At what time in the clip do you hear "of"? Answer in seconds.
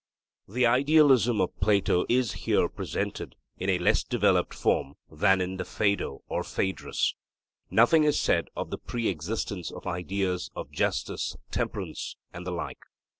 1.39-1.55, 8.55-8.71, 9.71-9.85, 10.55-10.71